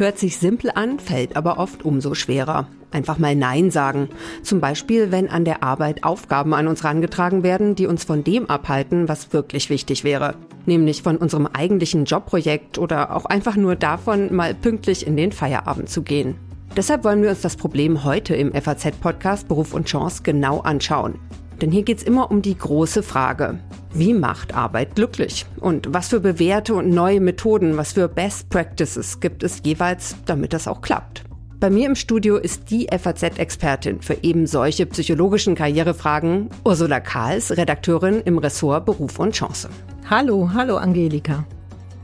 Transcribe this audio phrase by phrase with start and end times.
[0.00, 2.68] Hört sich simpel an, fällt aber oft umso schwerer.
[2.90, 4.08] Einfach mal Nein sagen.
[4.42, 8.48] Zum Beispiel, wenn an der Arbeit Aufgaben an uns rangetragen werden, die uns von dem
[8.48, 10.36] abhalten, was wirklich wichtig wäre.
[10.64, 15.90] Nämlich von unserem eigentlichen Jobprojekt oder auch einfach nur davon, mal pünktlich in den Feierabend
[15.90, 16.36] zu gehen.
[16.76, 21.18] Deshalb wollen wir uns das Problem heute im FAZ-Podcast Beruf und Chance genau anschauen.
[21.60, 23.58] Denn hier geht's immer um die große Frage.
[23.92, 25.46] Wie macht Arbeit glücklich?
[25.60, 30.52] Und was für bewährte und neue Methoden, was für Best Practices gibt es jeweils, damit
[30.52, 31.24] das auch klappt?
[31.58, 38.22] Bei mir im Studio ist die FAZ-Expertin für eben solche psychologischen Karrierefragen, Ursula Kahls, Redakteurin
[38.24, 39.68] im Ressort Beruf und Chance.
[40.08, 41.44] Hallo, hallo Angelika.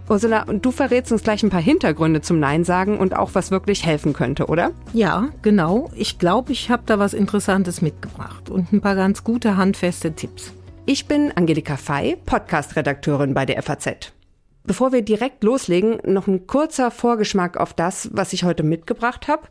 [0.09, 3.51] Ursula, und du verrätst uns gleich ein paar Hintergründe zum Nein sagen und auch was
[3.51, 4.71] wirklich helfen könnte, oder?
[4.93, 5.91] Ja, genau.
[5.97, 10.53] Ich glaube, ich habe da was Interessantes mitgebracht und ein paar ganz gute handfeste Tipps.
[10.85, 14.13] Ich bin Angelika Fey, Podcast-Redakteurin bei der FAZ.
[14.63, 19.43] Bevor wir direkt loslegen, noch ein kurzer Vorgeschmack auf das, was ich heute mitgebracht habe.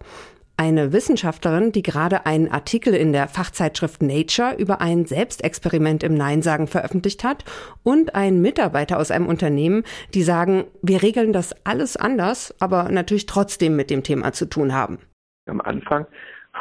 [0.57, 6.67] Eine Wissenschaftlerin, die gerade einen Artikel in der Fachzeitschrift Nature über ein Selbstexperiment im Nein-Sagen
[6.67, 7.43] veröffentlicht hat
[7.83, 13.25] und ein Mitarbeiter aus einem Unternehmen, die sagen, wir regeln das alles anders, aber natürlich
[13.25, 14.99] trotzdem mit dem Thema zu tun haben.
[15.47, 16.05] Am Anfang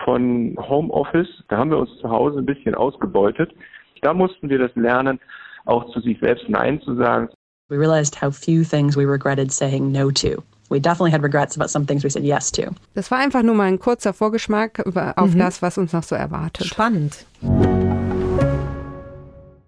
[0.05, 3.55] von Homeoffice, da haben wir uns zu Hause ein bisschen ausgebeutet.
[4.03, 5.21] Da mussten wir das lernen,
[5.67, 7.29] auch zu sich selbst Nein zu sagen.
[7.69, 10.43] We realized how few things we regretted saying no to.
[10.71, 12.63] We definitely had regrets about some things we said yes to.
[12.95, 14.85] Das war einfach nur mal ein kurzer Vorgeschmack
[15.17, 15.39] auf mhm.
[15.39, 16.67] das, was uns noch so erwartet.
[16.67, 17.27] Spannend.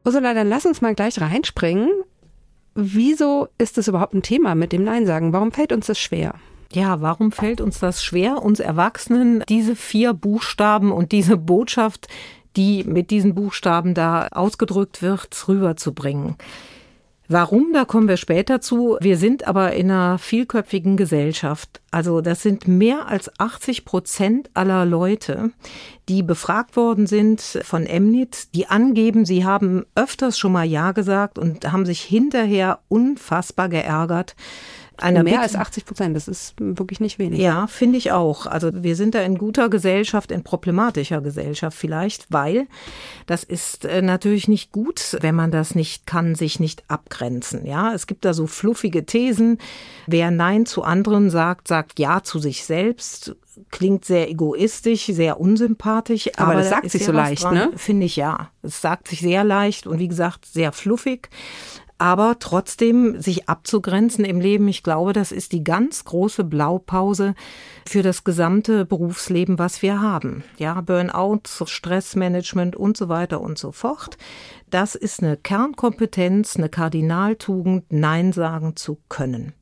[0.05, 1.91] Ursula, dann lass uns mal gleich reinspringen.
[2.75, 5.33] Wieso ist es überhaupt ein Thema mit dem Nein sagen?
[5.33, 6.35] Warum fällt uns das schwer?
[6.73, 12.09] Ja, warum fällt uns das schwer, uns Erwachsenen diese vier Buchstaben und diese Botschaft,
[12.57, 16.37] die mit diesen Buchstaben da ausgedrückt wird, rüberzubringen?
[17.29, 18.97] Warum, da kommen wir später zu.
[19.01, 21.81] Wir sind aber in einer vielköpfigen Gesellschaft.
[21.91, 25.50] Also das sind mehr als 80 Prozent aller Leute,
[26.09, 31.39] die befragt worden sind von Emnit, die angeben, sie haben öfters schon mal Ja gesagt
[31.39, 34.37] und haben sich hinterher unfassbar geärgert,
[34.99, 37.41] einer Mehr als 80 Prozent, das ist wirklich nicht wenig.
[37.41, 38.47] Ja, finde ich auch.
[38.47, 42.67] Also wir sind da in guter Gesellschaft, in problematischer Gesellschaft vielleicht, weil
[43.27, 47.67] das ist äh, natürlich nicht gut, wenn man das nicht kann, sich nicht abgrenzen.
[47.67, 49.59] Ja, es gibt da so fluffige Thesen.
[50.06, 53.37] Wer Nein zu anderen sagt, sagt Ja zu sich selbst
[53.71, 56.31] klingt sehr egoistisch, sehr unsympathisch.
[56.37, 57.71] Aber, aber das sagt sich so leicht, dran, ne?
[57.77, 58.51] Finde ich ja.
[58.62, 61.31] Es sagt sich sehr leicht und wie gesagt sehr fluffig
[61.99, 67.34] aber trotzdem sich abzugrenzen im Leben, ich glaube, das ist die ganz große Blaupause
[67.87, 70.45] für das gesamte Berufsleben, was wir haben.
[70.59, 74.19] Ja, Burnout, Stressmanagement und so weiter und so fort.
[74.69, 79.55] Das ist eine Kernkompetenz, eine Kardinaltugend, Nein sagen zu können.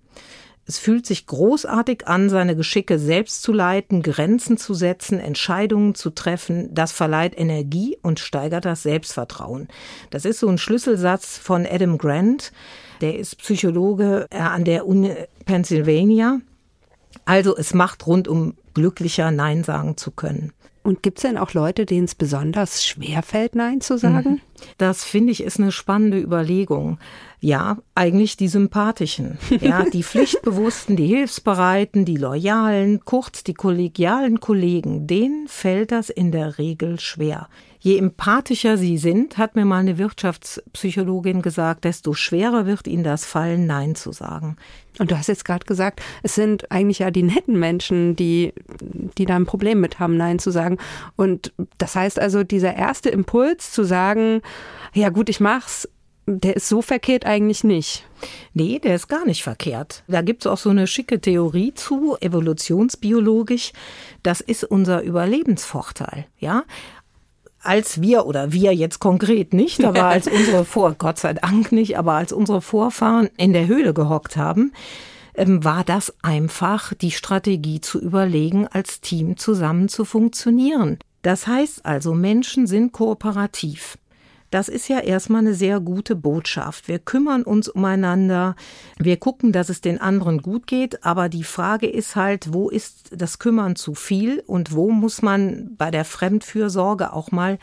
[0.67, 6.11] Es fühlt sich großartig an, seine Geschicke selbst zu leiten, Grenzen zu setzen, Entscheidungen zu
[6.11, 6.75] treffen.
[6.75, 9.69] Das verleiht Energie und steigert das Selbstvertrauen.
[10.11, 12.53] Das ist so ein Schlüsselsatz von Adam Grant.
[13.03, 15.13] Der ist Psychologe äh, an der Uni
[15.45, 16.41] Pennsylvania.
[17.27, 20.53] Also es macht rundum glücklicher, Nein sagen zu können.
[20.85, 24.31] Und gibt es denn auch Leute, denen es besonders schwer fällt, Nein zu sagen?
[24.33, 24.41] Mhm.
[24.77, 26.99] Das finde ich ist eine spannende Überlegung.
[27.41, 29.39] Ja, eigentlich die Sympathischen.
[29.63, 36.33] Ja, die Pflichtbewussten, die Hilfsbereiten, die Loyalen, kurz die kollegialen Kollegen, denen fällt das in
[36.33, 37.49] der Regel schwer.
[37.85, 43.27] Je empathischer sie sind, hat mir mal eine Wirtschaftspsychologin gesagt, desto schwerer wird ihnen das
[43.27, 44.57] fallen, Nein zu sagen.
[44.99, 48.55] Und du hast jetzt gerade gesagt, es sind eigentlich ja die netten Menschen, die,
[49.19, 50.79] die da ein Problem mit haben, Nein zu sagen.
[51.17, 54.41] Und das heißt also, dieser erste Impuls zu sagen,
[54.95, 55.87] ja gut, ich mach's,
[56.27, 58.09] der ist so verkehrt eigentlich nicht.
[58.55, 60.05] Nee, der ist gar nicht verkehrt.
[60.09, 63.73] Da gibt es auch so eine schicke Theorie zu, evolutionsbiologisch.
[64.23, 66.25] Das ist unser Überlebensvorteil.
[66.39, 66.65] Ja,
[67.67, 71.99] als wir oder wir jetzt konkret nicht, aber als unsere Vor, Gott sei Dank nicht,
[71.99, 74.73] aber als unsere Vorfahren in der Höhle gehockt haben,
[75.35, 80.99] ähm, war das einfach die Strategie zu überlegen, als Team zusammen zu funktionieren.
[81.23, 83.99] Das heißt also, Menschen sind kooperativ.
[84.55, 86.87] Das ist ja erstmal eine sehr gute Botschaft.
[86.87, 88.55] Wir kümmern uns umeinander,
[89.01, 93.11] wir gucken, dass es den anderen gut geht, aber die Frage ist halt, wo ist
[93.11, 97.59] das Kümmern zu viel und wo muss man bei der Fremdfürsorge auch mal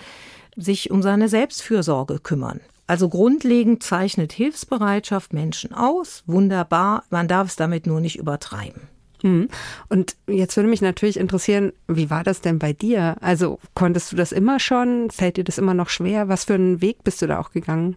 [0.58, 2.60] sich um seine Selbstfürsorge kümmern.
[2.88, 8.91] Also grundlegend zeichnet Hilfsbereitschaft Menschen aus, wunderbar, man darf es damit nur nicht übertreiben.
[9.22, 9.50] Hm.
[9.90, 13.16] Und jetzt würde mich natürlich interessieren, wie war das denn bei dir?
[13.22, 15.10] Also konntest du das immer schon?
[15.12, 16.28] Fällt dir das immer noch schwer?
[16.28, 17.96] Was für einen Weg bist du da auch gegangen?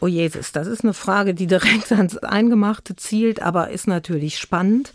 [0.00, 4.92] Oh Jesus, das ist eine Frage, die direkt ans Eingemachte zielt, aber ist natürlich spannend.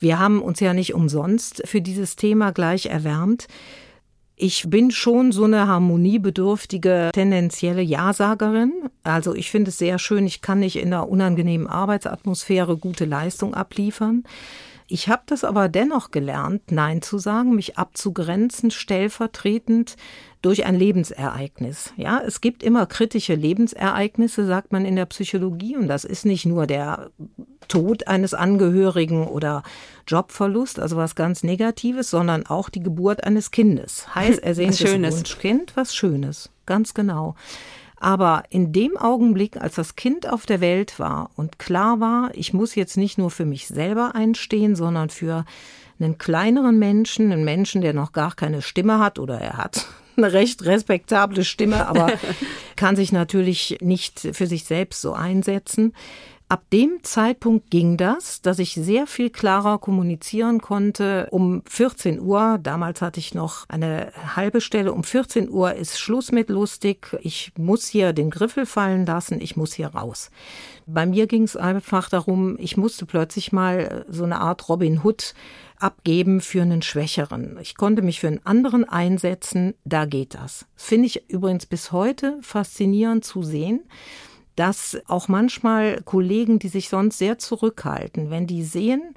[0.00, 3.46] Wir haben uns ja nicht umsonst für dieses Thema gleich erwärmt.
[4.34, 8.72] Ich bin schon so eine harmoniebedürftige, tendenzielle Ja-Sagerin.
[9.02, 13.52] Also ich finde es sehr schön, ich kann nicht in einer unangenehmen Arbeitsatmosphäre gute Leistung
[13.52, 14.24] abliefern.
[14.92, 19.96] Ich habe das aber dennoch gelernt, Nein zu sagen, mich abzugrenzen, stellvertretend
[20.42, 21.92] durch ein Lebensereignis.
[21.96, 26.44] Ja, es gibt immer kritische Lebensereignisse, sagt man in der Psychologie, und das ist nicht
[26.44, 27.10] nur der
[27.68, 29.62] Tod eines Angehörigen oder
[30.08, 34.12] Jobverlust, also was ganz Negatives, sondern auch die Geburt eines Kindes.
[34.12, 37.36] Heiß ersehntes Wunschkind, was Schönes, ganz genau.
[38.00, 42.54] Aber in dem Augenblick, als das Kind auf der Welt war und klar war, ich
[42.54, 45.44] muss jetzt nicht nur für mich selber einstehen, sondern für
[46.00, 49.86] einen kleineren Menschen, einen Menschen, der noch gar keine Stimme hat oder er hat
[50.16, 52.12] eine recht respektable Stimme, aber
[52.76, 55.92] kann sich natürlich nicht für sich selbst so einsetzen.
[56.50, 61.28] Ab dem Zeitpunkt ging das, dass ich sehr viel klarer kommunizieren konnte.
[61.30, 66.32] Um 14 Uhr, damals hatte ich noch eine halbe Stelle, um 14 Uhr ist Schluss
[66.32, 67.16] mit lustig.
[67.20, 70.32] Ich muss hier den Griffel fallen lassen, ich muss hier raus.
[70.86, 75.34] Bei mir ging es einfach darum, ich musste plötzlich mal so eine Art Robin Hood
[75.78, 77.58] abgeben für einen Schwächeren.
[77.62, 80.66] Ich konnte mich für einen anderen einsetzen, da geht das.
[80.74, 83.84] Finde ich übrigens bis heute faszinierend zu sehen
[84.60, 89.14] dass auch manchmal Kollegen, die sich sonst sehr zurückhalten, wenn die sehen,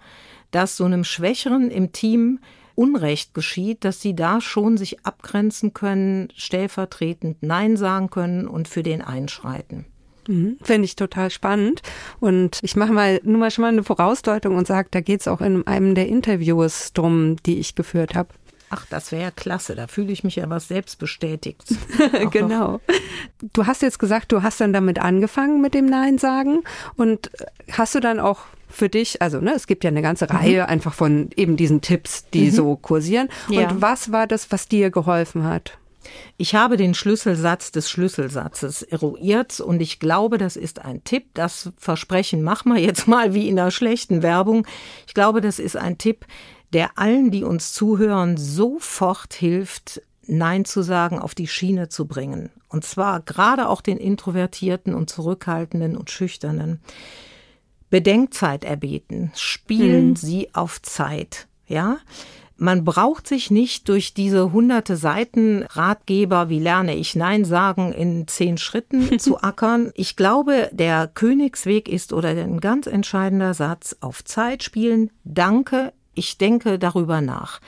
[0.51, 2.39] dass so einem Schwächeren im Team
[2.75, 8.83] Unrecht geschieht, dass sie da schon sich abgrenzen können, stellvertretend Nein sagen können und für
[8.83, 9.85] den einschreiten.
[10.29, 11.81] Mhm, Finde ich total spannend.
[12.21, 15.27] Und ich mache mal nur mal schon mal eine Vorausdeutung und sage, da geht es
[15.27, 18.29] auch in einem der Interviews drum, die ich geführt habe.
[18.69, 19.75] Ach, das wäre ja klasse.
[19.75, 21.63] Da fühle ich mich ja was selbst bestätigt.
[22.31, 22.79] genau.
[23.53, 26.63] Du hast jetzt gesagt, du hast dann damit angefangen mit dem Nein sagen
[26.95, 27.29] und
[27.71, 28.41] hast du dann auch
[28.73, 30.37] für dich, also ne, es gibt ja eine ganze mhm.
[30.37, 32.51] Reihe einfach von eben diesen Tipps, die mhm.
[32.51, 33.29] so kursieren.
[33.49, 33.69] Ja.
[33.69, 35.77] Und was war das, was dir geholfen hat?
[36.37, 41.27] Ich habe den Schlüsselsatz des Schlüsselsatzes eruiert und ich glaube, das ist ein Tipp.
[41.33, 44.67] Das Versprechen mach mal jetzt mal wie in einer schlechten Werbung.
[45.07, 46.25] Ich glaube, das ist ein Tipp,
[46.73, 52.49] der allen, die uns zuhören, sofort hilft, Nein zu sagen, auf die Schiene zu bringen.
[52.69, 56.79] Und zwar gerade auch den Introvertierten und Zurückhaltenden und Schüchternen.
[57.89, 59.31] Bedenkzeit erbeten.
[59.35, 60.15] Spielen mhm.
[60.15, 61.47] Sie auf Zeit.
[61.67, 61.97] Ja?
[62.55, 68.27] Man braucht sich nicht durch diese hunderte Seiten Ratgeber, wie lerne ich Nein sagen in
[68.27, 69.91] zehn Schritten zu ackern.
[69.95, 75.11] Ich glaube, der Königsweg ist oder ein ganz entscheidender Satz auf Zeit spielen.
[75.23, 77.59] Danke, ich denke darüber nach.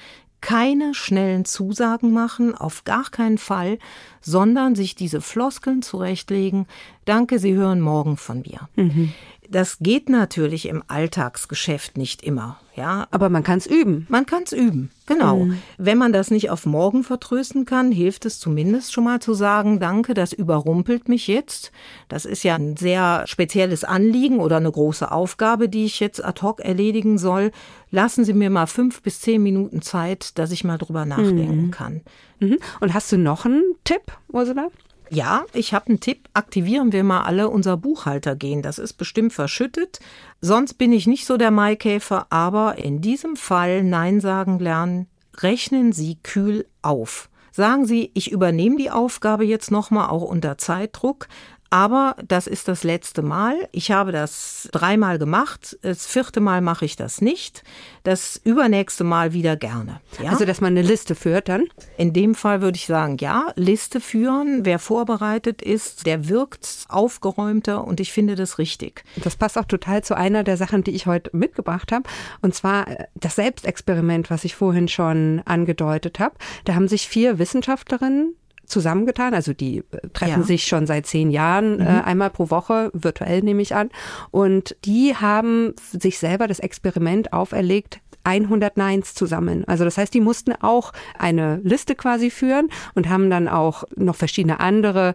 [0.42, 3.80] Keine schnellen Zusagen machen, auf gar keinen Fall,
[4.22, 6.68] sondern sich diese Floskeln zurechtlegen.
[7.06, 8.70] Danke, Sie hören morgen von mir.
[8.76, 9.14] Mhm.
[9.50, 12.60] Das geht natürlich im Alltagsgeschäft nicht immer.
[12.76, 14.06] Ja, aber man kann es üben.
[14.10, 15.46] Man kann es üben, genau.
[15.46, 15.62] Mhm.
[15.78, 19.80] Wenn man das nicht auf morgen vertrösten kann, hilft es zumindest schon mal zu sagen,
[19.80, 21.72] danke, das überrumpelt mich jetzt.
[22.10, 26.42] Das ist ja ein sehr spezielles Anliegen oder eine große Aufgabe, die ich jetzt ad
[26.42, 27.52] hoc erledigen soll.
[27.92, 31.72] Lassen Sie mir mal fünf bis zehn Minuten Zeit, dass ich mal drüber nachdenken mhm.
[31.72, 32.02] kann.
[32.40, 32.58] Mhm.
[32.82, 34.68] Und hast du noch einen Tipp, Ursula?
[35.10, 36.30] Ja, ich habe einen Tipp.
[36.34, 38.62] Aktivieren wir mal alle unser Buchhaltergehen.
[38.62, 40.00] Das ist bestimmt verschüttet.
[40.42, 45.08] Sonst bin ich nicht so der Maikäfer, aber in diesem Fall Nein sagen lernen.
[45.38, 47.30] Rechnen Sie kühl auf.
[47.52, 51.30] Sagen Sie, ich übernehme die Aufgabe jetzt nochmal auch unter Zeitdruck,
[51.70, 53.68] aber das ist das letzte Mal.
[53.72, 55.78] Ich habe das dreimal gemacht.
[55.82, 57.64] Das vierte Mal mache ich das nicht.
[58.04, 60.00] Das übernächste Mal wieder gerne.
[60.22, 60.32] Ja?
[60.32, 61.66] Also, dass man eine Liste führt dann?
[61.98, 64.66] In dem Fall würde ich sagen, ja, Liste führen.
[64.66, 69.04] Wer vorbereitet ist, der wirkt aufgeräumter und ich finde das richtig.
[69.24, 72.08] Das passt auch total zu einer der Sachen, die ich heute mitgebracht habe.
[72.42, 76.36] Und zwar äh, das Selbstexperiment, was ich vorhin schon angedeutet habe.
[76.64, 79.34] Da haben sich vier Wissenschaftlerinnen zusammengetan.
[79.34, 80.46] Also die äh, treffen ja.
[80.46, 81.88] sich schon seit zehn Jahren äh, mhm.
[81.88, 83.90] äh, einmal pro Woche, virtuell nehme ich an.
[84.32, 89.64] Und die haben sich selber das Experiment auferlegt, 100 Neins zusammen.
[89.66, 94.16] Also das heißt, die mussten auch eine Liste quasi führen und haben dann auch noch
[94.16, 95.14] verschiedene andere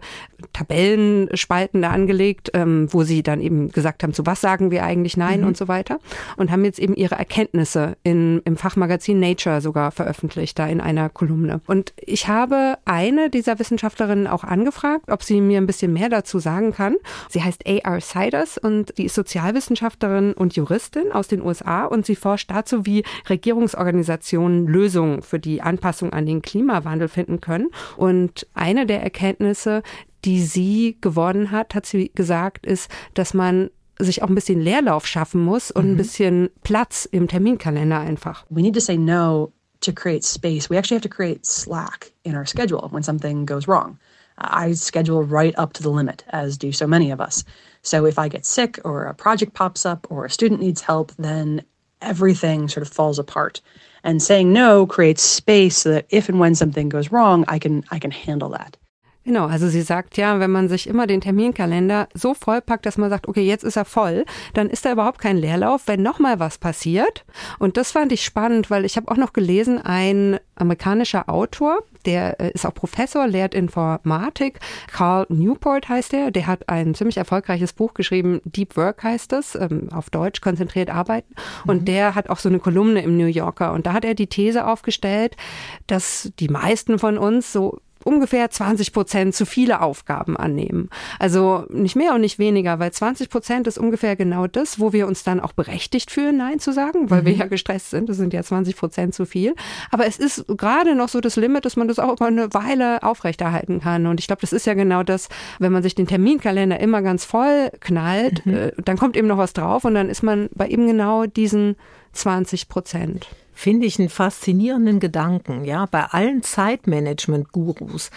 [0.53, 5.17] Tabellenspalten da angelegt, ähm, wo sie dann eben gesagt haben, zu was sagen wir eigentlich
[5.17, 5.47] Nein mhm.
[5.47, 5.99] und so weiter.
[6.37, 11.09] Und haben jetzt eben ihre Erkenntnisse in, im Fachmagazin Nature sogar veröffentlicht, da in einer
[11.09, 11.61] Kolumne.
[11.67, 16.39] Und ich habe eine dieser Wissenschaftlerinnen auch angefragt, ob sie mir ein bisschen mehr dazu
[16.39, 16.95] sagen kann.
[17.29, 18.01] Sie heißt A.R.
[18.01, 23.00] Siders und sie ist Sozialwissenschaftlerin und Juristin aus den USA und sie forscht dazu, wie
[23.29, 27.69] Regierungsorganisationen Lösungen für die Anpassung an den Klimawandel finden können.
[27.97, 29.83] Und eine der Erkenntnisse,
[30.25, 35.05] die sie gewonnen hat, hat sie gesagt, ist, dass man sich auch ein bisschen Leerlauf
[35.05, 38.45] schaffen muss und ein bisschen Platz im Terminkalender einfach.
[38.49, 40.69] We need to say no to create space.
[40.69, 43.99] We actually have to create slack in our schedule when something goes wrong.
[44.37, 47.43] I schedule right up to the limit, as do so many of us.
[47.83, 51.11] So if I get sick or a project pops up or a student needs help,
[51.17, 51.63] then
[52.01, 53.61] everything sort of falls apart.
[54.03, 57.83] And saying no creates space so that if and when something goes wrong, I can
[57.91, 58.75] I can handle that.
[59.23, 63.11] Genau, also sie sagt ja, wenn man sich immer den Terminkalender so vollpackt, dass man
[63.11, 64.25] sagt, okay, jetzt ist er voll,
[64.55, 67.23] dann ist da überhaupt kein Leerlauf, wenn nochmal was passiert.
[67.59, 72.39] Und das fand ich spannend, weil ich habe auch noch gelesen, ein amerikanischer Autor, der
[72.39, 74.59] äh, ist auch Professor, lehrt Informatik,
[74.91, 79.53] Carl Newport heißt er, der hat ein ziemlich erfolgreiches Buch geschrieben, Deep Work heißt es,
[79.53, 81.35] ähm, auf Deutsch konzentriert arbeiten.
[81.67, 83.73] Und der hat auch so eine Kolumne im New Yorker.
[83.73, 85.37] Und da hat er die These aufgestellt,
[85.85, 90.89] dass die meisten von uns so ungefähr 20 Prozent zu viele Aufgaben annehmen.
[91.19, 95.07] Also nicht mehr und nicht weniger, weil 20 Prozent ist ungefähr genau das, wo wir
[95.07, 97.25] uns dann auch berechtigt fühlen, Nein zu sagen, weil mhm.
[97.25, 98.09] wir ja gestresst sind.
[98.09, 99.55] Das sind ja 20 Prozent zu viel.
[99.91, 103.03] Aber es ist gerade noch so das Limit, dass man das auch mal eine Weile
[103.03, 104.07] aufrechterhalten kann.
[104.07, 105.29] Und ich glaube, das ist ja genau das,
[105.59, 108.53] wenn man sich den Terminkalender immer ganz voll knallt, mhm.
[108.53, 111.75] äh, dann kommt eben noch was drauf und dann ist man bei eben genau diesen
[112.13, 113.27] 20 Prozent
[113.61, 118.09] finde ich einen faszinierenden Gedanken, ja, bei allen Zeitmanagement-Gurus.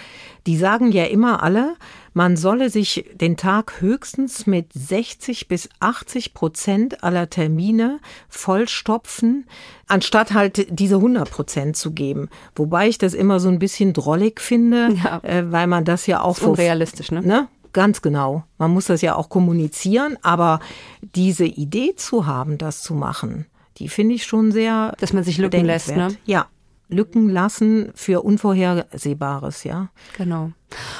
[0.47, 1.75] Die sagen ja immer alle,
[2.15, 9.47] man solle sich den Tag höchstens mit 60 bis 80 Prozent aller Termine vollstopfen,
[9.87, 12.31] anstatt halt diese 100 Prozent zu geben.
[12.57, 15.21] Wobei ich das immer so ein bisschen drollig finde, ja.
[15.23, 17.21] äh, weil man das ja auch so realistisch, ne?
[17.21, 17.49] ne?
[17.75, 18.45] Ganz genau.
[18.57, 20.61] Man muss das ja auch kommunizieren, aber
[21.03, 23.47] diese Idee zu haben, das zu machen,
[23.79, 24.95] die finde ich schon sehr.
[24.99, 26.09] Dass man sich Lücken lässt, ne?
[26.25, 26.49] Ja.
[26.89, 29.89] Lücken lassen für Unvorhersehbares, ja.
[30.17, 30.53] Genau.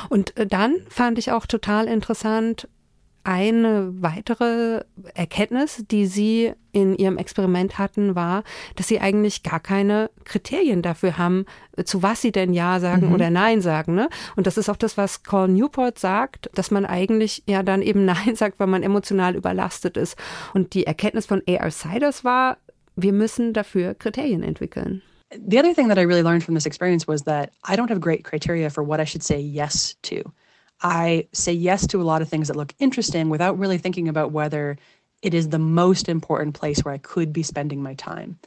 [0.09, 2.69] Und äh, dann fand ich auch total interessant,
[3.25, 8.45] eine weitere Erkenntnis, die Sie in Ihrem Experiment hatten, war,
[8.77, 11.47] dass Sie eigentlich gar keine Kriterien dafür haben,
[11.85, 13.15] zu was Sie denn Ja sagen mhm.
[13.15, 13.95] oder Nein sagen.
[13.95, 14.11] Ne?
[14.37, 18.05] Und das ist auch das, was Carl Newport sagt, dass man eigentlich ja dann eben
[18.05, 20.19] Nein sagt, weil man emotional überlastet ist.
[20.53, 21.71] Und die Erkenntnis von A.R.
[21.71, 22.59] Siders war,
[22.97, 25.03] wir müssen dafür Kriterien entwickeln.
[25.31, 28.01] The other thing that I really learned from this experience was that I don't have
[28.01, 30.23] great criteria for what I should say yes to.
[30.81, 34.33] I say yes to a lot of things that look interesting without really thinking about
[34.33, 34.77] whether
[35.23, 38.39] it is the most important place where I could be spending my time.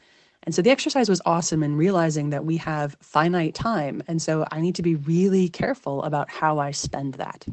[0.44, 4.02] And so the exercise was awesome in realizing that we have finite time.
[4.08, 7.46] And so I need to be really careful about how I spend that.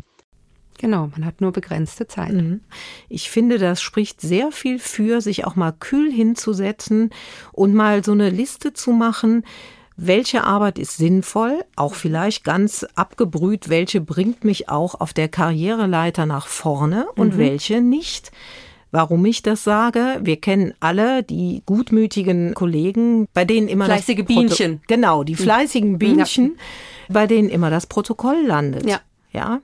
[0.79, 2.33] Genau, man hat nur begrenzte Zeit.
[2.33, 2.61] Mhm.
[3.09, 7.11] Ich finde, das spricht sehr viel für, sich auch mal kühl hinzusetzen
[7.53, 9.45] und mal so eine Liste zu machen,
[9.97, 16.27] welche Arbeit ist sinnvoll, auch vielleicht ganz abgebrüht, welche bringt mich auch auf der Karriereleiter
[16.27, 17.39] nach vorne und mhm.
[17.39, 18.33] welche nicht.
[18.91, 20.21] Warum ich das sage?
[20.23, 24.83] Wir kennen alle die gutmütigen Kollegen, bei denen immer fleißige das Bienchen.
[24.87, 26.45] genau, die fleißigen Bienchen,
[27.09, 27.13] ja.
[27.13, 28.89] bei denen immer das Protokoll landet.
[28.89, 29.01] Ja.
[29.33, 29.61] Ja.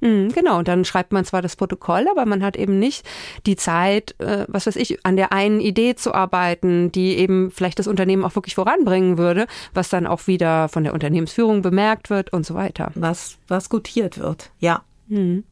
[0.00, 3.06] Mhm, genau, und dann schreibt man zwar das Protokoll, aber man hat eben nicht
[3.46, 7.78] die Zeit, äh, was weiß ich, an der einen Idee zu arbeiten, die eben vielleicht
[7.78, 12.32] das Unternehmen auch wirklich voranbringen würde, was dann auch wieder von der Unternehmensführung bemerkt wird
[12.32, 12.90] und so weiter.
[12.94, 14.82] Was, was gutiert wird, ja.
[15.08, 15.44] Mhm.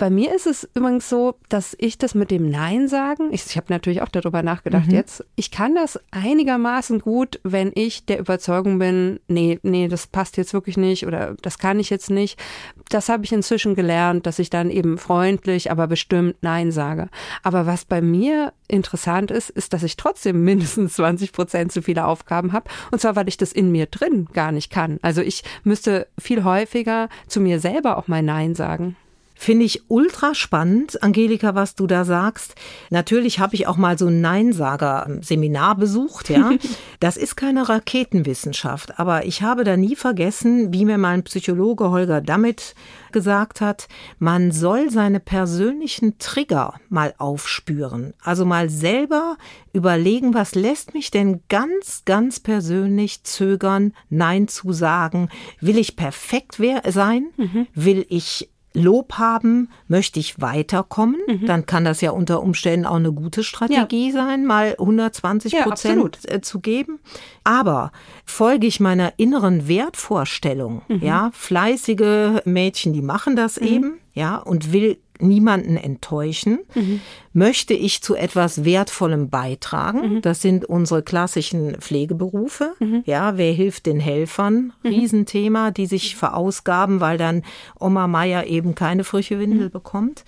[0.00, 3.58] Bei mir ist es übrigens so, dass ich das mit dem Nein sagen, ich, ich
[3.58, 4.94] habe natürlich auch darüber nachgedacht mhm.
[4.94, 10.38] jetzt, ich kann das einigermaßen gut, wenn ich der Überzeugung bin, nee, nee, das passt
[10.38, 12.40] jetzt wirklich nicht oder das kann ich jetzt nicht.
[12.88, 17.10] Das habe ich inzwischen gelernt, dass ich dann eben freundlich, aber bestimmt Nein sage.
[17.42, 22.06] Aber was bei mir interessant ist, ist, dass ich trotzdem mindestens 20 Prozent zu viele
[22.06, 22.70] Aufgaben habe.
[22.90, 24.98] Und zwar, weil ich das in mir drin gar nicht kann.
[25.02, 28.96] Also ich müsste viel häufiger zu mir selber auch mal Nein sagen.
[29.42, 32.56] Finde ich ultra spannend, Angelika, was du da sagst.
[32.90, 36.50] Natürlich habe ich auch mal so ein Neinsager-Seminar besucht, ja.
[37.00, 42.20] Das ist keine Raketenwissenschaft, aber ich habe da nie vergessen, wie mir mein Psychologe Holger
[42.20, 42.74] Damit
[43.12, 48.12] gesagt hat, man soll seine persönlichen Trigger mal aufspüren.
[48.22, 49.38] Also mal selber
[49.72, 55.30] überlegen, was lässt mich denn ganz, ganz persönlich zögern, Nein zu sagen?
[55.62, 56.58] Will ich perfekt
[56.90, 57.28] sein?
[57.38, 57.66] Mhm.
[57.72, 61.46] Will ich Lob haben, möchte ich weiterkommen, mhm.
[61.46, 64.12] dann kann das ja unter Umständen auch eine gute Strategie ja.
[64.12, 66.30] sein, mal 120 ja, Prozent absolut.
[66.30, 67.00] Äh, zu geben.
[67.42, 67.90] Aber
[68.24, 71.00] folge ich meiner inneren Wertvorstellung, mhm.
[71.02, 73.66] ja, fleißige Mädchen, die machen das mhm.
[73.66, 76.60] eben, ja, und will niemanden enttäuschen?
[76.74, 77.00] Mhm.
[77.32, 80.16] Möchte ich zu etwas Wertvollem beitragen?
[80.16, 80.22] Mhm.
[80.22, 82.74] Das sind unsere klassischen Pflegeberufe.
[82.78, 83.02] Mhm.
[83.06, 84.72] Ja, wer hilft den Helfern?
[84.82, 84.90] Mhm.
[84.90, 87.42] Riesenthema, die sich verausgaben, weil dann
[87.78, 89.72] Oma Meier eben keine frische Windel mhm.
[89.72, 90.24] bekommt.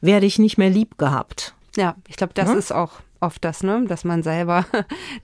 [0.00, 1.54] Werde ich nicht mehr lieb gehabt?
[1.76, 2.54] Ja, ich glaube, das ja?
[2.54, 3.84] ist auch oft das, ne?
[3.88, 4.66] dass man selber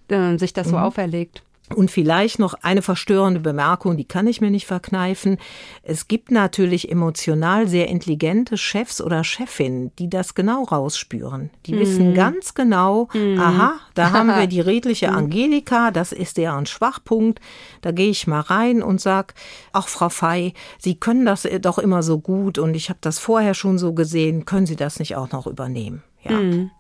[0.37, 0.83] sich das so mhm.
[0.83, 1.43] auferlegt.
[1.74, 5.38] Und vielleicht noch eine verstörende Bemerkung, die kann ich mir nicht verkneifen.
[5.82, 11.50] Es gibt natürlich emotional sehr intelligente Chefs oder Chefinnen, die das genau rausspüren.
[11.66, 11.78] Die mm.
[11.78, 13.38] wissen ganz genau, mm.
[13.38, 15.16] aha, da haben wir die redliche mhm.
[15.16, 17.40] Angelika, das ist deren Schwachpunkt.
[17.82, 19.34] Da gehe ich mal rein und sag,
[19.72, 23.54] ach Frau Fey, Sie können das doch immer so gut und ich habe das vorher
[23.54, 26.02] schon so gesehen, können Sie das nicht auch noch übernehmen?
[26.24, 26.36] Ja.
[26.36, 26.70] Mm.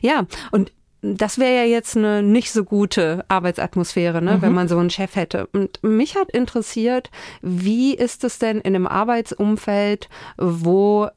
[0.00, 0.72] Ja, und
[1.02, 4.42] das wäre ja jetzt eine nicht so gute Arbeitsatmosphäre, ne, mhm.
[4.42, 5.46] wenn man so einen Chef hätte.
[5.52, 7.10] Und mich hat interessiert,
[7.42, 11.08] wie ist es denn in einem Arbeitsumfeld, wo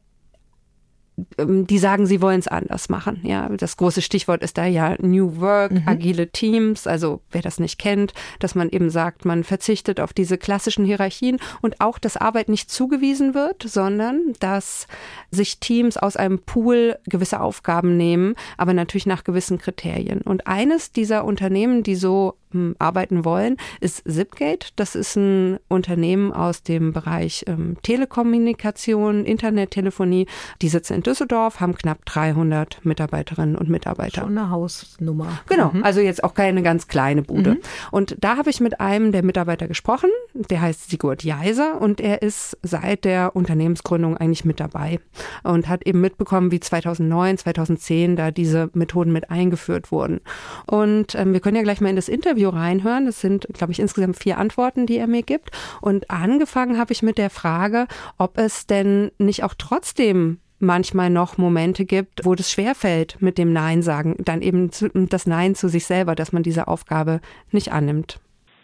[1.38, 3.20] die sagen, sie wollen es anders machen.
[3.24, 5.84] Ja, das große Stichwort ist da ja New Work, mhm.
[5.86, 6.88] agile Teams.
[6.88, 11.38] Also wer das nicht kennt, dass man eben sagt, man verzichtet auf diese klassischen Hierarchien
[11.62, 14.88] und auch, dass Arbeit nicht zugewiesen wird, sondern dass
[15.29, 20.22] sich Teams aus einem Pool gewisse Aufgaben nehmen, aber natürlich nach gewissen Kriterien.
[20.22, 22.38] Und eines dieser Unternehmen, die so
[22.80, 24.70] arbeiten wollen, ist Zipgate.
[24.76, 30.28] Das ist ein Unternehmen aus dem Bereich ähm, Telekommunikation, Internettelefonie.
[30.62, 34.22] Die sitzen in Düsseldorf, haben knapp 300 Mitarbeiterinnen und Mitarbeiter.
[34.22, 35.40] Schon eine Hausnummer.
[35.48, 35.84] Genau, mhm.
[35.84, 37.52] also jetzt auch keine ganz kleine Bude.
[37.52, 37.62] Mhm.
[37.92, 42.22] Und da habe ich mit einem der Mitarbeiter gesprochen, der heißt Sigurd Jeiser und er
[42.22, 45.00] ist seit der Unternehmensgründung eigentlich mit dabei
[45.44, 50.22] und hat eben mitbekommen, wie 2009, 2010 da diese Methoden mit eingeführt wurden.
[50.66, 53.06] Und ähm, wir können ja gleich mal in das Interview reinhören.
[53.06, 55.52] Das sind, glaube ich, insgesamt vier Antworten, die er mir gibt.
[55.82, 57.88] Und angefangen habe ich mit der Frage,
[58.18, 63.54] ob es denn nicht auch trotzdem manchmal noch Momente gibt, wo das schwerfällt mit dem
[63.54, 64.70] Nein sagen, dann eben
[65.10, 67.20] das Nein zu sich selber, dass man diese Aufgabe
[67.52, 68.20] nicht annimmt.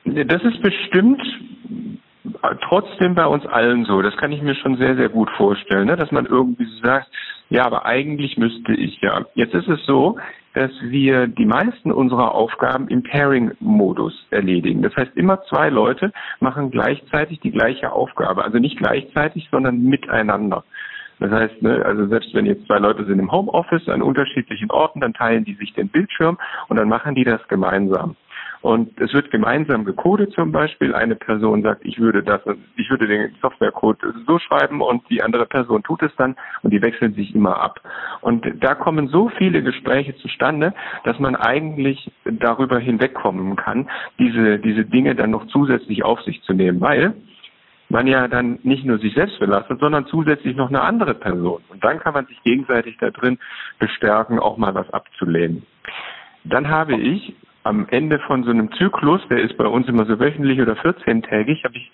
[0.06, 1.22] Das ist bestimmt
[2.62, 4.02] trotzdem bei uns allen so.
[4.02, 5.96] Das kann ich mir schon sehr, sehr gut vorstellen, ne?
[5.96, 7.08] dass man irgendwie sagt,
[7.50, 9.26] ja, aber eigentlich müsste ich ja.
[9.34, 10.18] Jetzt ist es so,
[10.54, 14.82] dass wir die meisten unserer Aufgaben im Pairing-Modus erledigen.
[14.82, 18.44] Das heißt, immer zwei Leute machen gleichzeitig die gleiche Aufgabe.
[18.44, 20.64] Also nicht gleichzeitig, sondern miteinander.
[21.20, 25.02] Das heißt, ne, also selbst wenn jetzt zwei Leute sind im Homeoffice an unterschiedlichen Orten,
[25.02, 26.38] dann teilen die sich den Bildschirm
[26.70, 28.16] und dann machen die das gemeinsam.
[28.62, 30.94] Und es wird gemeinsam gecodet zum Beispiel.
[30.94, 32.42] Eine Person sagt, ich würde das,
[32.76, 36.82] ich würde den Softwarecode so schreiben und die andere Person tut es dann und die
[36.82, 37.80] wechseln sich immer ab.
[38.22, 40.74] Und da kommen so viele Gespräche zustande,
[41.06, 46.54] dass man eigentlich darüber hinwegkommen kann, diese, diese Dinge dann noch zusätzlich auf sich zu
[46.54, 47.14] nehmen, weil
[47.88, 51.62] man ja dann nicht nur sich selbst belastet, sondern zusätzlich noch eine andere Person.
[51.70, 53.40] Und dann kann man sich gegenseitig da drin
[53.80, 55.64] bestärken, auch mal was abzulehnen.
[56.44, 57.34] Dann habe ich
[57.70, 61.64] am Ende von so einem Zyklus, der ist bei uns immer so wöchentlich oder 14-tägig,
[61.64, 61.92] habe ich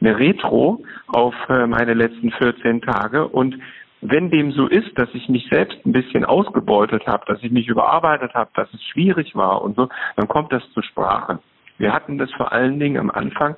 [0.00, 3.56] eine, Retro auf äh, meine letzten 14 Tage und
[4.00, 7.66] wenn dem so ist, dass ich mich selbst ein bisschen ausgebeutet habe, dass ich mich
[7.66, 11.40] überarbeitet habe, dass es schwierig war und so, dann kommt das zur Sprache.
[11.78, 13.56] Wir hatten das vor allen Dingen am Anfang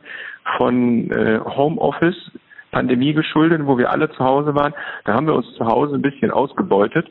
[0.56, 2.30] von äh, Homeoffice,
[2.70, 4.72] Pandemie geschuldet, wo wir alle zu Hause waren.
[5.04, 7.06] Da haben wir uns zu Hause ein bisschen ausgebeutet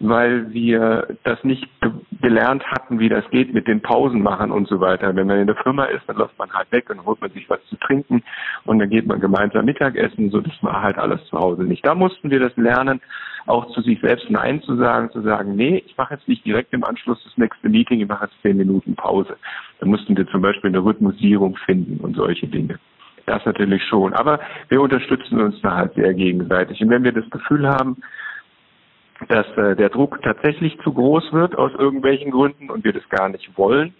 [0.00, 1.90] weil wir das nicht ge
[2.22, 5.16] gelernt hatten, wie das geht mit den Pausen machen und so weiter.
[5.16, 7.48] Wenn man in der Firma ist, dann läuft man halt weg und holt man sich
[7.48, 8.22] was zu trinken
[8.66, 11.86] und dann geht man gemeinsam Mittagessen, so das war halt alles zu Hause nicht.
[11.86, 13.00] Da mussten wir das lernen,
[13.46, 16.74] auch zu sich selbst Nein zu sagen, zu sagen, nee, ich mache jetzt nicht direkt
[16.74, 19.36] im Anschluss das nächste Meeting, ich mache jetzt zehn Minuten Pause.
[19.78, 22.78] Da mussten wir zum Beispiel eine Rhythmusierung finden und solche Dinge.
[23.24, 24.12] Das natürlich schon.
[24.12, 26.82] Aber wir unterstützen uns da halt sehr gegenseitig.
[26.82, 27.96] Und wenn wir das Gefühl haben,
[29.28, 33.28] dass äh, der Druck tatsächlich zu groß wird aus irgendwelchen Gründen und wir das gar
[33.28, 33.94] nicht wollen,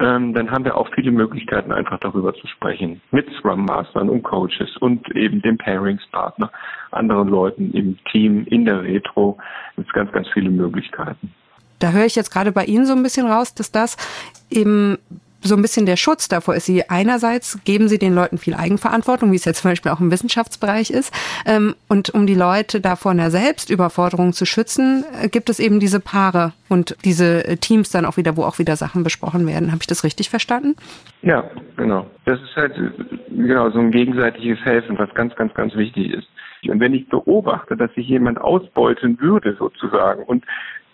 [0.00, 3.02] ähm, dann haben wir auch viele Möglichkeiten, einfach darüber zu sprechen.
[3.10, 6.50] Mit Scrum Mastern und Coaches und eben dem Pairingspartner,
[6.90, 9.36] anderen Leuten im Team, in der Retro.
[9.76, 11.34] Es ganz, ganz viele Möglichkeiten.
[11.78, 13.96] Da höre ich jetzt gerade bei Ihnen so ein bisschen raus, dass das
[14.50, 14.98] eben
[15.42, 16.66] so ein bisschen der Schutz davor ist.
[16.66, 20.10] Sie einerseits geben sie den Leuten viel Eigenverantwortung, wie es jetzt zum Beispiel auch im
[20.10, 21.12] Wissenschaftsbereich ist.
[21.46, 25.80] Ähm, und um die Leute davor in der Selbstüberforderung zu schützen, äh, gibt es eben
[25.80, 29.72] diese Paare und diese äh, Teams dann auch wieder, wo auch wieder Sachen besprochen werden.
[29.72, 30.76] Habe ich das richtig verstanden?
[31.22, 31.44] Ja,
[31.76, 32.06] genau.
[32.24, 32.74] Das ist halt
[33.30, 36.28] genau so ein gegenseitiges Helfen, was ganz, ganz, ganz wichtig ist.
[36.68, 40.44] Und wenn ich beobachte, dass sich jemand ausbeuten würde sozusagen und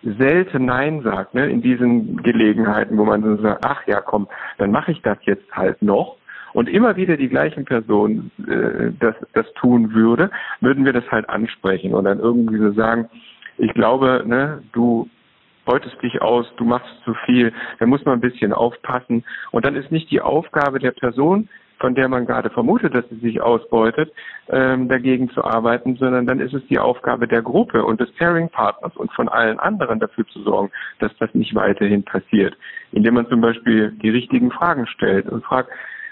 [0.02, 4.70] selten Nein sagt, ne, in diesen Gelegenheiten, wo man so sagt, ach ja, komm, dann
[4.70, 6.16] mache ich das jetzt halt noch.
[6.54, 10.30] und immer wieder die gleichen Personen äh, das, das tun würde,
[10.60, 13.08] würden wir das halt ansprechen und dann irgendwie so sagen,
[13.58, 15.08] ich glaube, ne, du
[15.68, 19.24] beutest dich aus, du machst zu viel, da muss man ein bisschen aufpassen.
[19.50, 23.18] Und dann ist nicht die Aufgabe der Person, von der man gerade vermutet, dass sie
[23.18, 24.12] sich ausbeutet,
[24.48, 28.96] ähm, dagegen zu arbeiten, sondern dann ist es die Aufgabe der Gruppe und des Pairing-Partners
[28.96, 32.56] und von allen anderen dafür zu sorgen, dass das nicht weiterhin passiert.
[32.92, 35.70] Indem man zum Beispiel die richtigen Fragen stellt und fragt,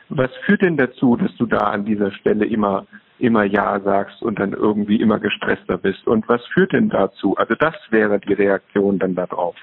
[0.09, 2.87] was führt denn dazu, dass du da an dieser Stelle immer
[3.19, 6.07] immer Ja sagst und dann irgendwie immer gestresster bist?
[6.07, 7.35] Und was führt denn dazu?
[7.37, 9.57] Also das wäre die Reaktion dann darauf.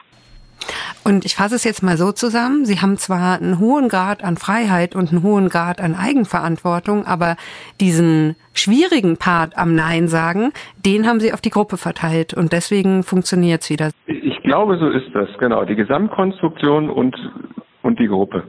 [1.04, 2.66] Und ich fasse es jetzt mal so zusammen.
[2.66, 7.36] Sie haben zwar einen hohen Grad an Freiheit und einen hohen Grad an Eigenverantwortung, aber
[7.82, 10.54] diesen schwierigen Part am Nein sagen,
[10.86, 13.89] den haben Sie auf die Gruppe verteilt und deswegen funktioniert es wieder.
[14.06, 15.66] Ich glaube, so ist das, genau.
[15.66, 17.16] Die Gesamtkonstruktion und,
[17.82, 18.44] und die Gruppe.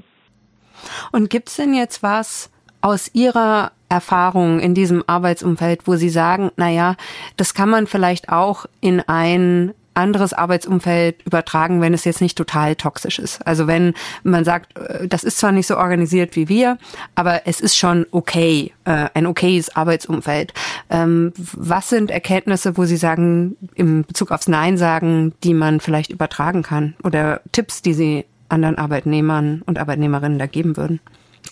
[1.10, 6.70] Und gibt's denn jetzt was aus Ihrer Erfahrung in diesem Arbeitsumfeld, wo Sie sagen, na
[6.70, 6.94] ja,
[7.36, 12.74] das kann man vielleicht auch in ein anderes Arbeitsumfeld übertragen, wenn es jetzt nicht total
[12.76, 13.46] toxisch ist.
[13.46, 16.78] Also wenn man sagt, äh, das ist zwar nicht so organisiert wie wir,
[17.14, 20.52] aber es ist schon okay, äh, ein okayes Arbeitsumfeld.
[20.90, 26.10] Ähm, was sind Erkenntnisse, wo Sie sagen, im Bezug aufs Nein sagen, die man vielleicht
[26.12, 26.94] übertragen kann?
[27.02, 31.00] Oder Tipps, die Sie anderen Arbeitnehmern und Arbeitnehmerinnen da geben würden?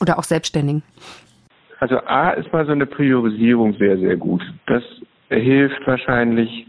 [0.01, 0.83] Oder auch Selbstständigen?
[1.81, 4.43] Also A ist mal so eine Priorisierung sehr, sehr gut.
[4.67, 4.83] Das
[5.29, 6.67] hilft wahrscheinlich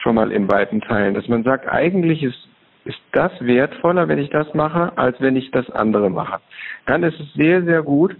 [0.00, 2.48] schon mal in weiten Teilen, dass man sagt, eigentlich ist,
[2.84, 6.40] ist das wertvoller, wenn ich das mache, als wenn ich das andere mache.
[6.86, 8.16] Dann ist es sehr, sehr gut,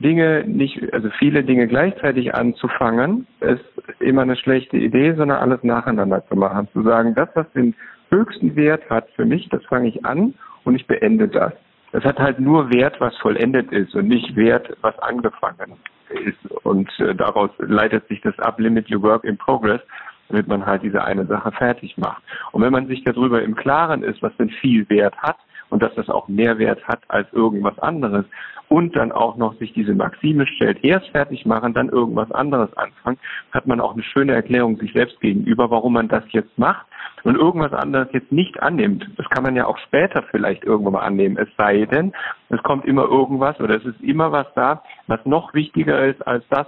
[0.00, 3.64] Dinge nicht, also viele Dinge gleichzeitig anzufangen, ist
[4.00, 6.68] immer eine schlechte Idee, sondern alles nacheinander zu machen.
[6.72, 7.74] Zu sagen, das, was den
[8.10, 10.34] höchsten Wert hat für mich, das fange ich an
[10.64, 11.52] und ich beende das.
[11.92, 15.74] Das hat halt nur Wert, was vollendet ist und nicht Wert, was angefangen
[16.10, 16.50] ist.
[16.64, 19.80] Und äh, daraus leitet sich das ab, Limit Your Work in Progress
[20.28, 22.22] damit man halt diese eine Sache fertig macht.
[22.52, 25.36] Und wenn man sich darüber im Klaren ist, was denn viel Wert hat
[25.70, 28.24] und dass das auch mehr Wert hat als irgendwas anderes
[28.68, 33.18] und dann auch noch sich diese Maxime stellt, erst fertig machen, dann irgendwas anderes anfangen,
[33.52, 36.86] hat man auch eine schöne Erklärung sich selbst gegenüber, warum man das jetzt macht
[37.24, 39.06] und irgendwas anderes jetzt nicht annimmt.
[39.16, 41.36] Das kann man ja auch später vielleicht irgendwann mal annehmen.
[41.38, 42.12] Es sei denn,
[42.48, 46.44] es kommt immer irgendwas oder es ist immer was da, was noch wichtiger ist als
[46.50, 46.66] das,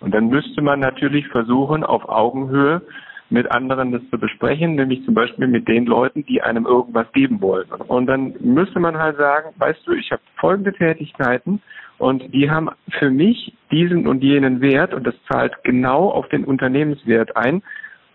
[0.00, 2.82] und dann müsste man natürlich versuchen, auf Augenhöhe
[3.30, 7.40] mit anderen das zu besprechen, nämlich zum Beispiel mit den Leuten, die einem irgendwas geben
[7.40, 7.68] wollen.
[7.86, 11.62] Und dann müsste man halt sagen, weißt du, ich habe folgende Tätigkeiten
[11.98, 16.44] und die haben für mich diesen und jenen Wert und das zahlt genau auf den
[16.44, 17.62] Unternehmenswert ein.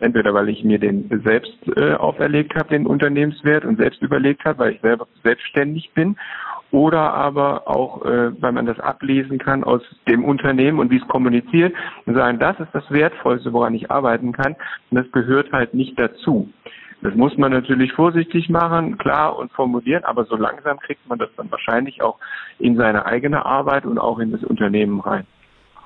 [0.05, 4.59] Entweder weil ich mir den selbst äh, auferlegt habe, den Unternehmenswert und selbst überlegt habe,
[4.59, 6.15] weil ich selber selbstständig bin
[6.69, 11.07] oder aber auch, äh, weil man das ablesen kann aus dem Unternehmen und wie es
[11.07, 11.73] kommuniziert
[12.05, 14.55] und sagen, das ist das Wertvollste, woran ich arbeiten kann
[14.91, 16.49] und das gehört halt nicht dazu.
[17.01, 21.29] Das muss man natürlich vorsichtig machen, klar und formulieren, aber so langsam kriegt man das
[21.35, 22.19] dann wahrscheinlich auch
[22.59, 25.25] in seine eigene Arbeit und auch in das Unternehmen rein.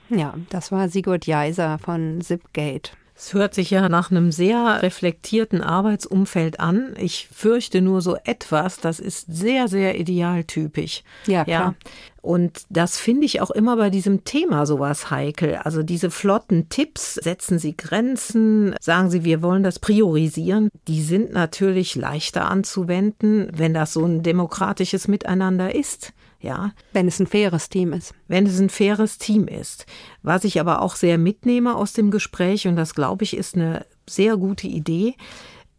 [0.09, 2.98] Ja, das war Sigurd Jeiser von Zipgate.
[3.21, 6.93] Es hört sich ja nach einem sehr reflektierten Arbeitsumfeld an.
[6.97, 11.03] Ich fürchte nur so etwas, das ist sehr, sehr idealtypisch.
[11.27, 11.75] Ja, klar.
[11.83, 11.91] Ja.
[12.21, 15.55] Und das finde ich auch immer bei diesem Thema sowas heikel.
[15.55, 21.33] Also diese flotten Tipps, setzen Sie Grenzen, sagen Sie, wir wollen das priorisieren, die sind
[21.33, 26.13] natürlich leichter anzuwenden, wenn das so ein demokratisches Miteinander ist.
[26.39, 26.71] Ja.
[26.93, 28.13] Wenn es ein faires Team ist.
[28.27, 29.85] Wenn es ein faires Team ist.
[30.23, 33.85] Was ich aber auch sehr mitnehme aus dem Gespräch, und das glaube ich ist eine
[34.07, 35.15] sehr gute Idee,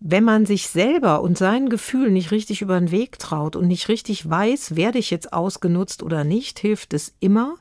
[0.00, 3.88] wenn man sich selber und sein Gefühl nicht richtig über den Weg traut und nicht
[3.88, 7.56] richtig weiß, werde ich jetzt ausgenutzt oder nicht, hilft es immer,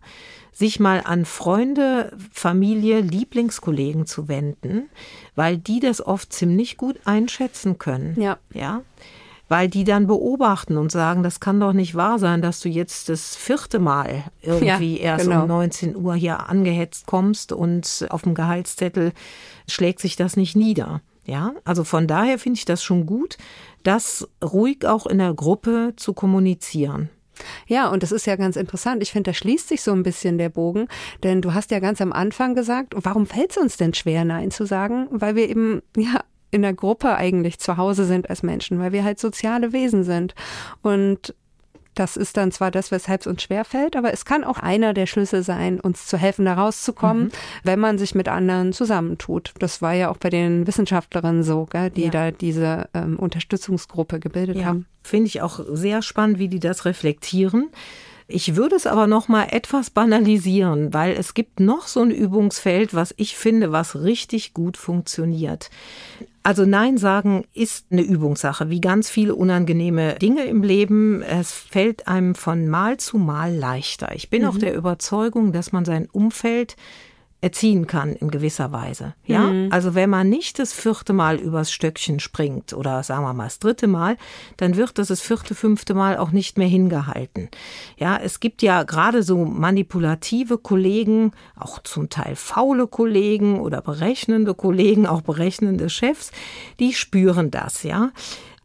[0.54, 4.90] sich mal an Freunde, Familie, Lieblingskollegen zu wenden,
[5.36, 8.20] weil die das oft ziemlich gut einschätzen können.
[8.20, 8.38] Ja.
[8.54, 8.84] Ja
[9.50, 13.10] weil die dann beobachten und sagen, das kann doch nicht wahr sein, dass du jetzt
[13.10, 15.42] das vierte Mal irgendwie ja, erst genau.
[15.42, 19.12] um 19 Uhr hier angehetzt kommst und auf dem Gehaltszettel
[19.68, 21.02] schlägt sich das nicht nieder.
[21.26, 23.38] Ja, also von daher finde ich das schon gut,
[23.84, 27.10] das ruhig auch in der Gruppe zu kommunizieren.
[27.68, 29.02] Ja, und das ist ja ganz interessant.
[29.02, 30.88] Ich finde, da schließt sich so ein bisschen der Bogen,
[31.24, 34.52] denn du hast ja ganz am Anfang gesagt, warum fällt es uns denn schwer, Nein
[34.52, 35.08] zu sagen?
[35.12, 39.04] Weil wir eben, ja, in der Gruppe eigentlich zu Hause sind als Menschen, weil wir
[39.04, 40.36] halt soziale Wesen sind.
[40.82, 41.34] Und
[41.96, 45.06] das ist dann zwar das, weshalb es uns schwerfällt, aber es kann auch einer der
[45.06, 47.32] Schlüssel sein, uns zu helfen, da rauszukommen, mhm.
[47.64, 49.54] wenn man sich mit anderen zusammentut.
[49.60, 52.10] Das war ja auch bei den Wissenschaftlerinnen so, gell, die ja.
[52.10, 54.66] da diese ähm, Unterstützungsgruppe gebildet ja.
[54.66, 54.86] haben.
[55.04, 57.70] Finde ich auch sehr spannend, wie die das reflektieren.
[58.32, 62.94] Ich würde es aber noch mal etwas banalisieren, weil es gibt noch so ein Übungsfeld,
[62.94, 65.72] was ich finde, was richtig gut funktioniert.
[66.44, 71.24] Also Nein sagen ist eine Übungssache, wie ganz viele unangenehme Dinge im Leben.
[71.24, 74.14] Es fällt einem von Mal zu Mal leichter.
[74.14, 74.50] Ich bin mhm.
[74.50, 76.76] auch der Überzeugung, dass man sein Umfeld
[77.42, 79.14] erziehen kann in gewisser Weise.
[79.26, 79.70] Ja, mhm.
[79.72, 83.60] also wenn man nicht das vierte Mal übers Stöckchen springt oder sagen wir mal das
[83.60, 84.18] dritte Mal,
[84.58, 87.50] dann wird das das vierte, fünfte Mal auch nicht mehr hingehalten.
[87.98, 94.54] Ja, es gibt ja gerade so manipulative Kollegen, auch zum Teil faule Kollegen oder berechnende
[94.54, 96.32] Kollegen, auch berechnende Chefs,
[96.80, 98.12] die spüren das, ja.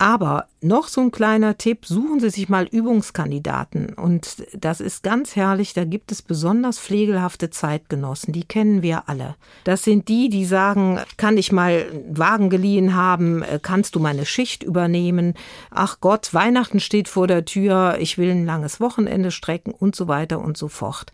[0.05, 3.95] Aber noch so ein kleiner Tipp, suchen Sie sich mal Übungskandidaten.
[3.95, 9.35] Und das ist ganz herrlich, da gibt es besonders pflegelhafte Zeitgenossen, die kennen wir alle.
[9.65, 14.27] Das sind die, die sagen, kann ich mal einen Wagen geliehen haben, kannst du meine
[14.27, 15.33] Schicht übernehmen?
[15.71, 20.07] Ach Gott, Weihnachten steht vor der Tür, ich will ein langes Wochenende strecken und so
[20.07, 21.13] weiter und so fort.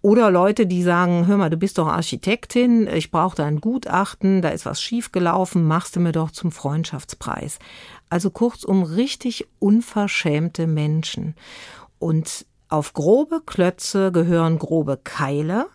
[0.00, 4.42] Oder Leute, die sagen, hör mal, du bist doch Architektin, ich brauche da ein Gutachten,
[4.42, 7.58] da ist was schiefgelaufen, machst du mir doch zum Freundschaftspreis.
[8.08, 11.34] Also kurzum richtig unverschämte Menschen.
[11.98, 15.66] Und auf grobe Klötze gehören grobe Keile.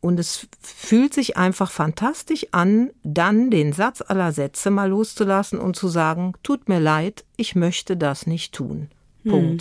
[0.00, 5.74] Und es fühlt sich einfach fantastisch an, dann den Satz aller Sätze mal loszulassen und
[5.74, 8.88] zu sagen, tut mir leid, ich möchte das nicht tun.
[9.24, 9.58] Hm.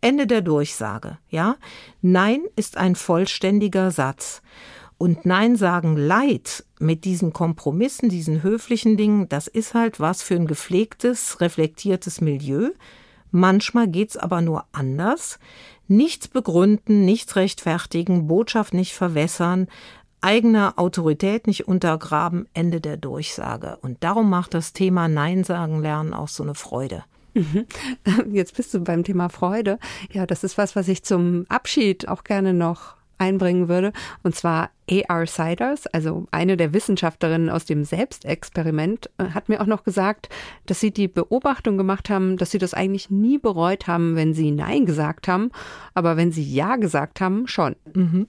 [0.00, 1.56] Ende der Durchsage, ja?
[2.02, 4.42] Nein ist ein vollständiger Satz.
[4.96, 10.34] Und Nein sagen Leid mit diesen Kompromissen, diesen höflichen Dingen, das ist halt was für
[10.34, 12.70] ein gepflegtes, reflektiertes Milieu.
[13.30, 15.38] Manchmal geht's aber nur anders.
[15.86, 19.68] Nichts begründen, nichts rechtfertigen, Botschaft nicht verwässern,
[20.20, 23.78] eigener Autorität nicht untergraben, Ende der Durchsage.
[23.82, 27.04] Und darum macht das Thema Nein sagen lernen auch so eine Freude.
[27.38, 27.66] Mhm.
[28.34, 29.78] Jetzt bist du beim Thema Freude.
[30.12, 33.92] Ja, das ist was, was ich zum Abschied auch gerne noch einbringen würde.
[34.22, 35.26] Und zwar A.R.
[35.26, 40.28] Siders, also eine der Wissenschaftlerinnen aus dem Selbstexperiment, äh, hat mir auch noch gesagt,
[40.66, 44.50] dass sie die Beobachtung gemacht haben, dass sie das eigentlich nie bereut haben, wenn sie
[44.50, 45.50] Nein gesagt haben,
[45.94, 47.76] aber wenn sie Ja gesagt haben, schon.
[47.94, 48.28] Mhm.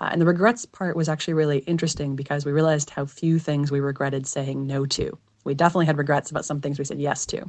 [0.00, 3.70] Uh, and the regrets part was actually really interesting because we realized how few things
[3.70, 5.18] we regretted saying no to.
[5.44, 7.44] We definitely had regrets about some things we said yes to,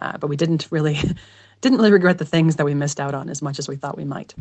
[0.00, 0.94] uh, but we didn't really
[1.60, 3.96] didn't really regret the things that we missed out on as much as we thought
[3.96, 4.34] we might.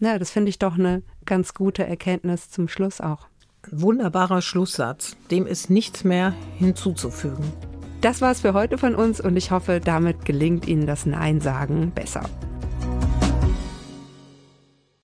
[0.00, 3.28] Ja, das finde ich doch eine ganz gute Erkenntnis zum Schluss auch.
[3.70, 5.16] Wunderbarer Schlusssatz.
[5.30, 7.52] Dem ist nichts mehr hinzuzufügen.
[8.00, 11.92] Das war's für heute von uns und ich hoffe, damit gelingt Ihnen das Nein sagen
[11.94, 12.28] besser.